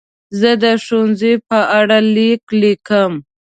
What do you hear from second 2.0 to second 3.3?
لیک لیکم.